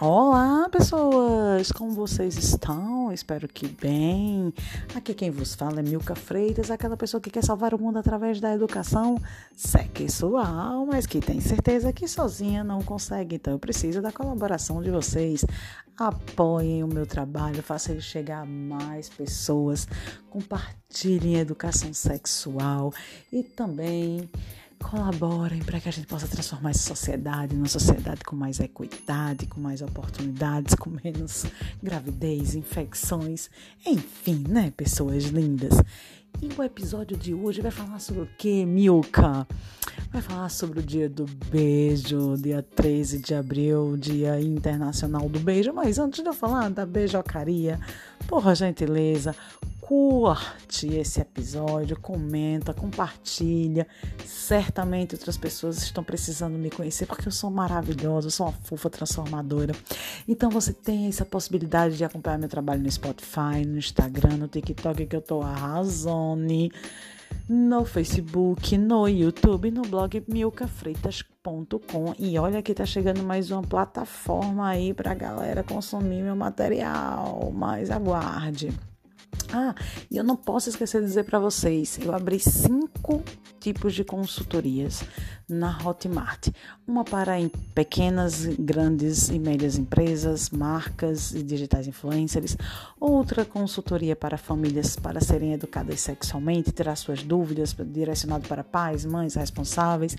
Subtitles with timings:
[0.00, 1.72] Olá, pessoas!
[1.72, 3.10] Como vocês estão?
[3.10, 4.54] Espero que bem.
[4.94, 8.38] Aqui quem vos fala é Milka Freitas, aquela pessoa que quer salvar o mundo através
[8.40, 9.20] da educação
[9.56, 13.34] sexual, mas que tem certeza que sozinha não consegue.
[13.34, 15.44] Então eu preciso da colaboração de vocês.
[15.96, 19.88] Apoiem o meu trabalho, façam ele chegar a mais pessoas,
[20.30, 22.92] compartilhem a educação sexual
[23.32, 24.30] e também
[24.78, 29.60] colaborem para que a gente possa transformar essa sociedade numa sociedade com mais equidade, com
[29.60, 31.46] mais oportunidades, com menos
[31.82, 33.50] gravidez, infecções,
[33.86, 35.74] enfim, né, pessoas lindas.
[36.40, 39.46] E o episódio de hoje vai falar sobre o que, Milka?
[40.12, 45.72] Vai falar sobre o dia do beijo, dia 13 de abril, dia internacional do beijo.
[45.72, 47.80] Mas antes de eu falar da beijocaria,
[48.28, 49.34] por gentileza,
[49.88, 53.86] curte esse episódio, comenta, compartilha.
[54.22, 58.90] Certamente outras pessoas estão precisando me conhecer porque eu sou maravilhosa, eu sou uma fofa
[58.90, 59.74] transformadora.
[60.28, 65.06] Então você tem essa possibilidade de acompanhar meu trabalho no Spotify, no Instagram, no TikTok
[65.06, 66.68] que eu tô arrasando,
[67.48, 72.14] no Facebook, no YouTube, no blog milcafreitas.com.
[72.18, 77.50] E olha que tá chegando mais uma plataforma aí pra galera consumir meu material.
[77.54, 78.70] Mas aguarde.
[79.52, 79.74] Ah,
[80.10, 83.22] e eu não posso esquecer de dizer para vocês, eu abri cinco
[83.58, 85.02] tipos de consultorias
[85.48, 86.48] na Hotmart.
[86.86, 87.32] Uma para
[87.74, 92.56] pequenas, grandes e médias empresas, marcas e digitais influencers.
[93.00, 99.34] Outra consultoria para famílias para serem educadas sexualmente, tirar suas dúvidas, direcionado para pais, mães
[99.34, 100.14] responsáveis.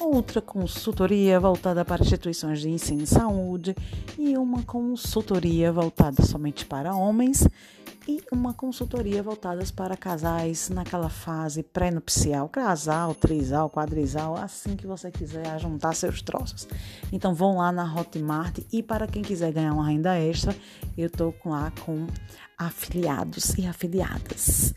[0.00, 3.74] Outra consultoria voltada para instituições de ensino e saúde.
[4.16, 7.46] E uma consultoria voltada somente para homens
[8.08, 15.10] e uma consultoria voltadas para casais naquela fase pré-nupcial, casal, trisal, quadrisal, assim que você
[15.10, 16.66] quiser juntar seus troços.
[17.12, 20.56] Então vão lá na Hotmart e para quem quiser ganhar uma renda extra,
[20.96, 22.06] eu tô lá com
[22.56, 24.72] afiliados e afiliadas.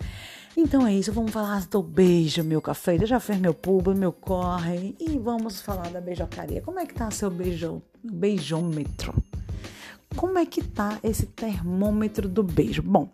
[0.57, 2.97] Então é isso, vamos falar do beijo, meu café.
[2.97, 6.61] Eu já fez meu pulo, meu corre e vamos falar da beijocaria.
[6.61, 9.30] Como é que tá seu beijo, beijômetro?
[10.15, 12.81] Como é que tá esse termômetro do beijo?
[12.81, 13.09] Bom,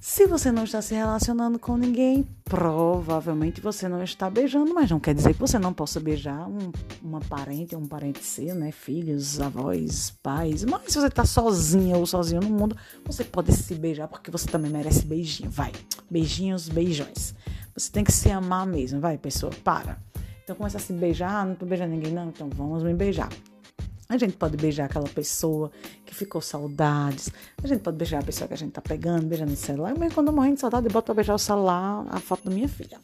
[0.00, 4.98] se você não está se relacionando com ninguém, provavelmente você não está beijando, mas não
[4.98, 6.72] quer dizer que você não possa beijar um,
[7.02, 8.72] uma parente um parente seu, né?
[8.72, 10.64] Filhos, avós, pais.
[10.64, 14.48] Mas se você está sozinha ou sozinho no mundo, você pode se beijar porque você
[14.48, 15.50] também merece beijinho.
[15.50, 15.72] Vai,
[16.10, 17.34] beijinhos, beijões.
[17.76, 19.00] Você tem que se amar mesmo.
[19.00, 19.98] Vai, pessoa, para.
[20.42, 23.28] Então começa a se beijar, ah, não tô beijando ninguém, não, então vamos me beijar.
[24.10, 25.70] A gente pode beijar aquela pessoa
[26.06, 27.30] que ficou saudades.
[27.62, 29.92] A gente pode beijar a pessoa que a gente tá pegando, beijando o celular.
[29.98, 32.50] Mesmo quando eu morrendo de saudade, eu boto pra beijar o celular, a foto da
[32.50, 32.98] minha filha.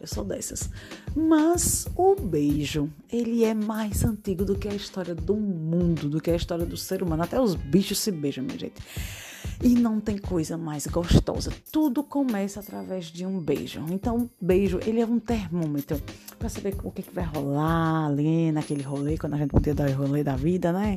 [0.00, 0.70] Eu sou dessas.
[1.16, 6.30] Mas o beijo, ele é mais antigo do que a história do mundo, do que
[6.30, 7.24] a história do ser humano.
[7.24, 8.80] Até os bichos se beijam, minha gente.
[9.62, 11.52] E não tem coisa mais gostosa.
[11.70, 13.84] Tudo começa através de um beijo.
[13.90, 16.00] Então, beijo, ele é um termômetro
[16.38, 19.90] para saber o que, que, vai rolar ali naquele rolê, quando a gente podia dar
[19.90, 20.96] o rolê da vida, né?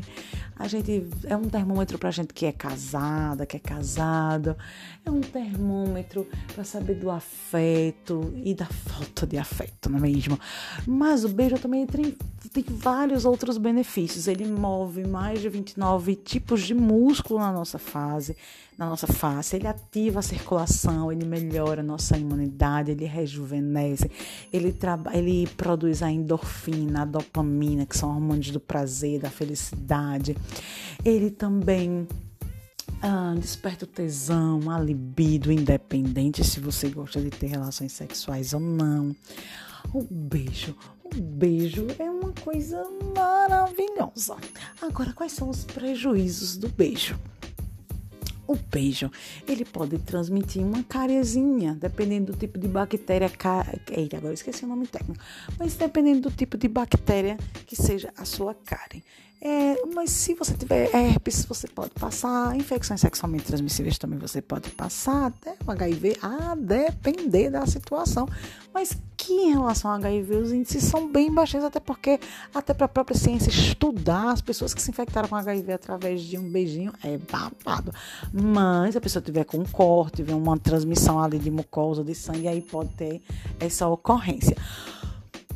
[0.55, 4.55] A gente é um termômetro pra gente que é casada, que é casado.
[5.05, 6.25] É um termômetro
[6.55, 10.39] para saber do afeto e da falta de afeto, não é mesmo?
[10.87, 12.15] Mas o beijo também tem,
[12.53, 14.29] tem vários outros benefícios.
[14.29, 18.37] Ele move mais de 29 tipos de músculo na nossa fase
[18.77, 24.09] na nossa face, ele ativa a circulação, ele melhora a nossa imunidade, ele rejuvenesce,
[24.51, 24.75] ele,
[25.13, 30.35] ele produz a endorfina, a dopamina, que são hormônios do prazer, da felicidade.
[31.05, 32.07] Ele também
[33.01, 38.59] ah, desperta o tesão, a libido, independente se você gosta de ter relações sexuais ou
[38.59, 39.15] não.
[39.93, 42.83] O beijo, o beijo é uma coisa
[43.15, 44.37] maravilhosa.
[44.81, 47.19] Agora, quais são os prejuízos do beijo?
[48.47, 49.09] O beijo,
[49.47, 53.31] ele pode transmitir uma carezinha, dependendo do tipo de bactéria.
[53.91, 55.23] Eita, agora esqueci o nome técnico.
[55.57, 59.03] Mas dependendo do tipo de bactéria que seja a sua cárie.
[59.45, 62.55] É, mas se você tiver herpes, você pode passar.
[62.55, 65.25] Infecções sexualmente transmissíveis também você pode passar.
[65.25, 68.25] Até o HIV, a depender da situação.
[68.73, 72.21] Mas que em relação ao HIV, os índices são bem baixos, até porque,
[72.55, 76.37] até para a própria ciência estudar as pessoas que se infectaram com HIV através de
[76.37, 77.93] um beijinho é babado.
[78.35, 82.47] Mas a pessoa tiver com um corte, tiver uma transmissão ali de mucosa, de sangue,
[82.47, 83.21] aí pode ter
[83.59, 84.57] essa ocorrência.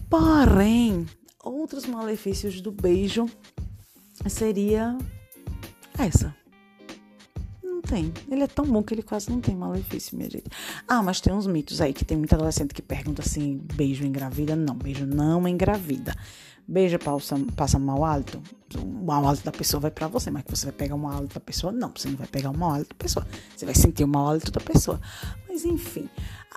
[0.08, 1.08] Porém,
[1.44, 3.26] outros malefícios do beijo
[4.28, 4.96] seria
[5.98, 6.36] essa.
[7.64, 8.14] Não tem.
[8.30, 10.46] Ele é tão bom que ele quase não tem malefício, minha gente.
[10.88, 14.56] Ah, mas tem uns mitos aí que tem muita adolescente que pergunta assim: beijo engravida?
[14.56, 16.16] Não, beijo não engravida.
[16.68, 18.42] Beija, passa, passa mau hálito.
[18.76, 21.12] O mau hálito da pessoa vai para você, mas que você vai pegar o mau
[21.12, 21.72] hálito da pessoa?
[21.72, 23.26] Não, você não vai pegar o mau hálito da pessoa.
[23.56, 25.00] Você vai sentir o mau hálito da pessoa.
[25.48, 26.10] Mas enfim,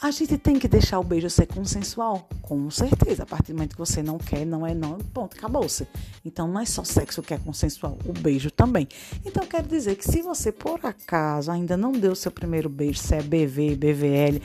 [0.03, 3.23] a gente tem que deixar o beijo ser consensual, com certeza.
[3.23, 5.87] A partir do momento que você não quer, não é não, ponto, acabou-se.
[6.25, 8.89] Então não é só sexo que é consensual, o beijo também.
[9.25, 13.15] Então quero dizer que se você por acaso ainda não deu seu primeiro beijo, se
[13.15, 14.43] é BV, BVL,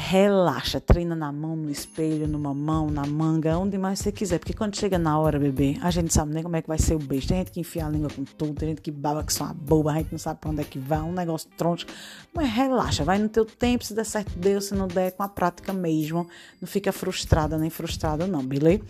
[0.00, 4.38] relaxa, treina na mão, no espelho, numa mão, na manga, onde mais você quiser.
[4.38, 6.94] Porque quando chega na hora, bebê, a gente sabe nem como é que vai ser
[6.94, 7.26] o beijo.
[7.26, 9.52] Tem gente que enfia a língua com tudo, tem gente que baba que só uma
[9.52, 11.84] boba, a gente não sabe pra onde é que vai, um negócio troncho.
[12.32, 15.28] Mas relaxa, vai no teu tempo, se der certo, Deus, se não der, com a
[15.28, 16.28] prática mesmo.
[16.60, 18.84] Não fica frustrada nem frustrada, não, beleza?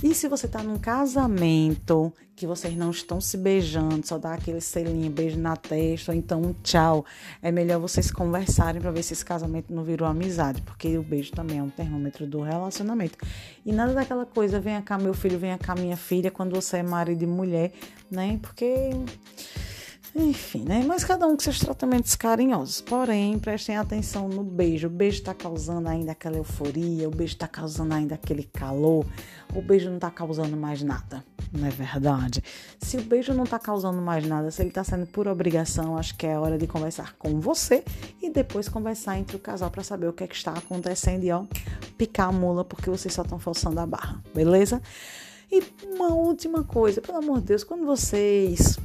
[0.00, 4.60] E se você tá num casamento que vocês não estão se beijando, só dá aquele
[4.60, 7.04] selinho, beijo na testa, ou então tchau.
[7.40, 11.32] É melhor vocês conversarem para ver se esse casamento não virou amizade, porque o beijo
[11.32, 13.18] também é um termômetro do relacionamento.
[13.64, 16.82] E nada daquela coisa, venha cá meu filho, venha cá minha filha, quando você é
[16.82, 17.72] marido e mulher,
[18.10, 18.38] né?
[18.42, 18.90] Porque
[20.14, 20.84] enfim, né?
[20.86, 22.82] Mas cada um com seus tratamentos carinhosos.
[22.82, 24.86] Porém, prestem atenção no beijo.
[24.86, 29.06] O beijo está causando ainda aquela euforia, o beijo está causando ainda aquele calor.
[29.54, 32.42] O beijo não está causando mais nada, não é verdade?
[32.78, 36.16] Se o beijo não está causando mais nada, se ele está sendo por obrigação, acho
[36.16, 37.84] que é hora de conversar com você
[38.20, 41.30] e depois conversar entre o casal para saber o que é que está acontecendo e
[41.30, 41.44] ó,
[41.98, 44.80] picar a mula porque vocês só estão forçando a barra, beleza?
[45.50, 48.78] E uma última coisa, pelo amor de Deus, quando vocês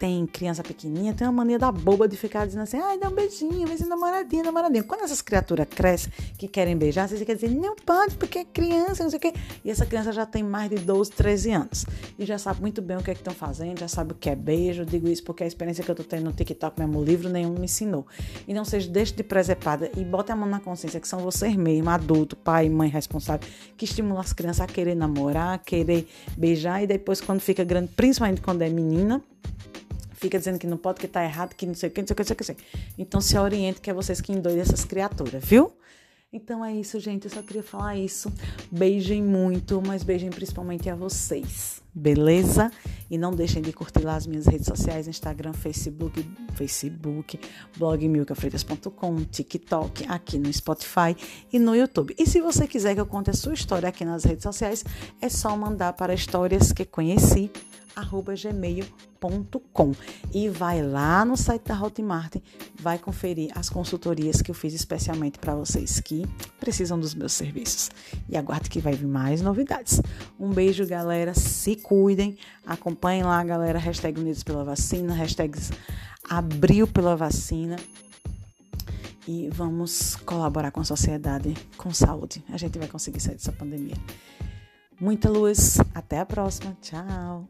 [0.00, 3.12] tem criança pequenininha, tem uma mania da boba de ficar dizendo assim, ai, dá um
[3.12, 4.82] beijinho, vai ser namoradinha, namoradinha.
[4.82, 9.02] Quando essas criaturas crescem, que querem beijar, vocês querem dizer, não pode, porque é criança,
[9.02, 9.34] não sei o quê.
[9.62, 11.84] E essa criança já tem mais de 12, 13 anos.
[12.18, 14.30] E já sabe muito bem o que é que estão fazendo, já sabe o que
[14.30, 14.80] é beijo.
[14.80, 17.52] Eu digo isso porque a experiência que eu tô tendo no TikTok, mesmo livro nenhum
[17.52, 18.06] me ensinou.
[18.48, 21.88] Então, vocês deixem de presepada e botem a mão na consciência que são vocês mesmos,
[21.88, 26.08] adulto, pai, mãe responsável, que estimulam as crianças a querer namorar, a querer
[26.38, 26.82] beijar.
[26.82, 29.22] E depois, quando fica grande, principalmente quando é menina,
[30.20, 32.12] fica dizendo que não pode, que tá errado, que não sei o que, não sei
[32.12, 32.44] o que, não sei o que.
[32.44, 32.56] Sei.
[32.98, 35.72] Então se oriente que é vocês que endoidam essas criaturas, viu?
[36.32, 37.24] Então é isso, gente.
[37.24, 38.32] Eu só queria falar isso.
[38.70, 41.82] Beijem muito, mas beijem principalmente a vocês.
[41.92, 42.70] Beleza?
[43.10, 46.24] E não deixem de curtir lá as minhas redes sociais, Instagram, Facebook,
[46.54, 47.40] Facebook,
[47.76, 51.16] blog milcafreitas.com, TikTok, aqui no Spotify
[51.52, 52.14] e no YouTube.
[52.16, 54.84] E se você quiser que eu conte a sua história aqui nas redes sociais,
[55.20, 57.50] é só mandar para histórias que conheci
[58.36, 59.92] gmail.com
[60.32, 62.36] e vai lá no site da Hotmart,
[62.78, 66.26] vai conferir as consultorias que eu fiz especialmente para vocês que
[66.58, 67.90] precisam dos meus serviços.
[68.28, 70.00] E aguarde que vai vir mais novidades.
[70.38, 71.34] Um beijo, galera.
[71.34, 72.36] Se cuidem.
[72.64, 73.78] Acompanhem lá, galera.
[73.78, 75.58] Hashtag Unidos pela Vacina, hashtag
[76.28, 77.76] Abril pela Vacina
[79.26, 82.44] e vamos colaborar com a sociedade com saúde.
[82.48, 83.94] A gente vai conseguir sair dessa pandemia.
[85.00, 86.76] Muita luz, até a próxima.
[86.82, 87.48] Tchau.